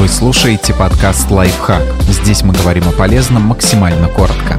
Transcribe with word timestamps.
Вы 0.00 0.08
слушаете 0.08 0.72
подкаст 0.72 1.30
«Лайфхак». 1.30 1.82
Здесь 2.08 2.42
мы 2.42 2.54
говорим 2.54 2.88
о 2.88 2.92
полезном 2.92 3.42
максимально 3.42 4.08
коротко. 4.08 4.58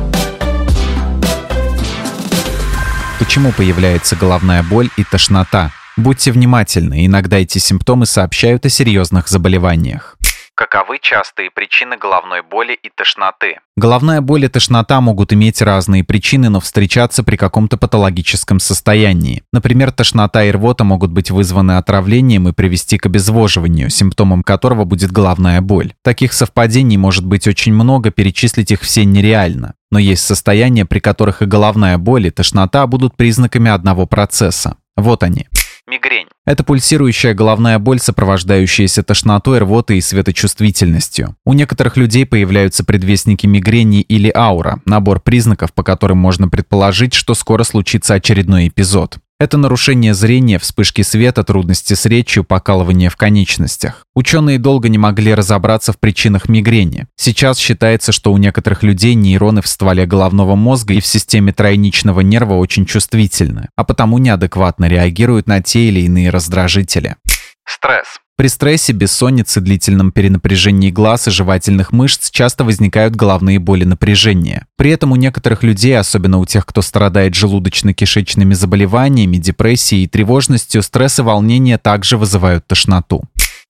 Почему 3.17 3.51
появляется 3.51 4.15
головная 4.15 4.61
боль 4.61 4.91
и 4.97 5.03
тошнота? 5.03 5.71
Будьте 5.97 6.31
внимательны, 6.31 7.07
иногда 7.07 7.39
эти 7.39 7.57
симптомы 7.57 8.05
сообщают 8.05 8.67
о 8.67 8.69
серьезных 8.69 9.29
заболеваниях. 9.29 10.15
Каковы 10.55 10.99
частые 11.01 11.49
причины 11.49 11.97
головной 11.97 12.41
боли 12.43 12.73
и 12.73 12.89
тошноты? 12.93 13.59
Головная 13.77 14.21
боль 14.21 14.45
и 14.45 14.47
тошнота 14.47 14.99
могут 15.01 15.33
иметь 15.33 15.61
разные 15.61 16.03
причины, 16.03 16.49
но 16.49 16.59
встречаться 16.59 17.23
при 17.23 17.37
каком-то 17.37 17.77
патологическом 17.77 18.59
состоянии. 18.59 19.43
Например, 19.53 19.91
тошнота 19.91 20.43
и 20.43 20.51
рвота 20.51 20.83
могут 20.83 21.11
быть 21.11 21.31
вызваны 21.31 21.77
отравлением 21.77 22.49
и 22.49 22.53
привести 22.53 22.97
к 22.97 23.05
обезвоживанию, 23.05 23.89
симптомом 23.89 24.43
которого 24.43 24.83
будет 24.83 25.11
головная 25.11 25.61
боль. 25.61 25.93
Таких 26.03 26.33
совпадений 26.33 26.97
может 26.97 27.25
быть 27.25 27.47
очень 27.47 27.73
много, 27.73 28.11
перечислить 28.11 28.71
их 28.71 28.81
все 28.81 29.05
нереально. 29.05 29.73
Но 29.89 29.99
есть 29.99 30.25
состояния, 30.25 30.85
при 30.85 30.99
которых 30.99 31.41
и 31.41 31.45
головная 31.45 31.97
боль, 31.97 32.27
и 32.27 32.31
тошнота 32.31 32.85
будут 32.87 33.15
признаками 33.15 33.71
одного 33.71 34.05
процесса. 34.05 34.77
Вот 34.95 35.23
они. 35.23 35.47
Мигрень. 35.91 36.27
Это 36.45 36.63
пульсирующая 36.63 37.33
головная 37.33 37.77
боль, 37.77 37.99
сопровождающаяся 37.99 39.03
тошнотой, 39.03 39.59
рвотой 39.59 39.97
и 39.97 40.01
светочувствительностью. 40.01 41.35
У 41.45 41.51
некоторых 41.51 41.97
людей 41.97 42.25
появляются 42.25 42.85
предвестники 42.85 43.45
мигрени 43.45 43.99
или 43.99 44.31
аура, 44.33 44.79
набор 44.85 45.19
признаков, 45.19 45.73
по 45.73 45.83
которым 45.83 46.17
можно 46.17 46.47
предположить, 46.47 47.13
что 47.13 47.33
скоро 47.33 47.63
случится 47.63 48.13
очередной 48.13 48.69
эпизод. 48.69 49.17
Это 49.41 49.57
нарушение 49.57 50.13
зрения, 50.13 50.59
вспышки 50.59 51.01
света, 51.01 51.43
трудности 51.43 51.95
с 51.95 52.05
речью, 52.05 52.43
покалывание 52.43 53.09
в 53.09 53.15
конечностях. 53.15 54.05
Ученые 54.13 54.59
долго 54.59 54.87
не 54.87 54.99
могли 54.99 55.33
разобраться 55.33 55.93
в 55.93 55.99
причинах 55.99 56.47
мигрени. 56.47 57.07
Сейчас 57.15 57.57
считается, 57.57 58.11
что 58.11 58.33
у 58.33 58.37
некоторых 58.37 58.83
людей 58.83 59.15
нейроны 59.15 59.63
в 59.63 59.67
стволе 59.67 60.05
головного 60.05 60.53
мозга 60.53 60.93
и 60.93 61.01
в 61.01 61.07
системе 61.07 61.53
тройничного 61.53 62.21
нерва 62.21 62.53
очень 62.53 62.85
чувствительны, 62.85 63.69
а 63.75 63.83
потому 63.83 64.19
неадекватно 64.19 64.85
реагируют 64.85 65.47
на 65.47 65.59
те 65.63 65.87
или 65.87 66.01
иные 66.01 66.29
раздражители. 66.29 67.15
Стресс. 67.65 68.19
При 68.41 68.47
стрессе, 68.47 68.91
бессоннице, 68.91 69.61
длительном 69.61 70.11
перенапряжении 70.11 70.89
глаз 70.89 71.27
и 71.27 71.29
жевательных 71.29 71.91
мышц 71.91 72.31
часто 72.31 72.63
возникают 72.63 73.15
головные 73.15 73.59
боли 73.59 73.83
напряжения. 73.83 74.65
При 74.77 74.89
этом 74.89 75.11
у 75.11 75.15
некоторых 75.15 75.61
людей, 75.61 75.95
особенно 75.95 76.39
у 76.39 76.45
тех, 76.47 76.65
кто 76.65 76.81
страдает 76.81 77.35
желудочно-кишечными 77.35 78.55
заболеваниями, 78.55 79.37
депрессией 79.37 80.05
и 80.05 80.07
тревожностью, 80.07 80.81
стресс 80.81 81.19
и 81.19 81.21
волнение 81.21 81.77
также 81.77 82.17
вызывают 82.17 82.65
тошноту. 82.65 83.21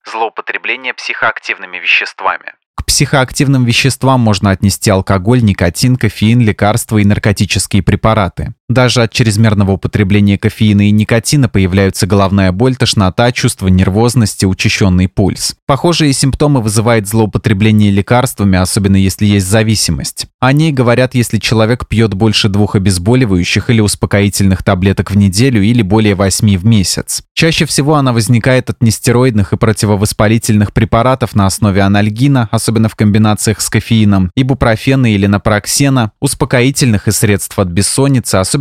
Злоупотребление 0.09 0.93
психоактивными 0.93 1.75
веществами. 1.75 2.53
К 2.75 2.85
психоактивным 2.85 3.65
веществам 3.65 4.21
можно 4.21 4.51
отнести 4.51 4.89
алкоголь, 4.89 5.43
никотин, 5.43 5.97
кофеин, 5.97 6.39
лекарства 6.39 6.97
и 6.97 7.03
наркотические 7.03 7.83
препараты. 7.83 8.53
Даже 8.71 9.03
от 9.03 9.11
чрезмерного 9.11 9.73
употребления 9.73 10.37
кофеина 10.37 10.87
и 10.87 10.91
никотина 10.91 11.49
появляются 11.49 12.07
головная 12.07 12.53
боль, 12.53 12.77
тошнота, 12.77 13.33
чувство 13.33 13.67
нервозности, 13.67 14.45
учащенный 14.45 15.09
пульс. 15.09 15.55
Похожие 15.65 16.13
симптомы 16.13 16.61
вызывает 16.61 17.05
злоупотребление 17.05 17.91
лекарствами, 17.91 18.57
особенно 18.57 18.95
если 18.95 19.25
есть 19.25 19.47
зависимость. 19.47 20.27
О 20.39 20.53
ней 20.53 20.71
говорят, 20.71 21.15
если 21.15 21.37
человек 21.37 21.85
пьет 21.85 22.13
больше 22.13 22.47
двух 22.47 22.75
обезболивающих 22.75 23.69
или 23.69 23.81
успокоительных 23.81 24.63
таблеток 24.63 25.11
в 25.11 25.17
неделю 25.17 25.61
или 25.61 25.81
более 25.81 26.15
восьми 26.15 26.55
в 26.55 26.65
месяц. 26.65 27.23
Чаще 27.33 27.65
всего 27.65 27.95
она 27.95 28.13
возникает 28.13 28.69
от 28.69 28.81
нестероидных 28.81 29.51
и 29.51 29.57
противовоспалительных 29.57 30.71
препаратов 30.71 31.35
на 31.35 31.45
основе 31.45 31.81
анальгина, 31.81 32.47
особенно 32.51 32.87
в 32.87 32.95
комбинациях 32.95 33.59
с 33.59 33.69
кофеином, 33.69 34.31
ибупрофена 34.35 35.13
или 35.13 35.25
напроксена, 35.27 36.13
успокоительных 36.21 37.09
и 37.09 37.11
средств 37.11 37.59
от 37.59 37.67
бессонницы, 37.67 38.35
особенно 38.35 38.60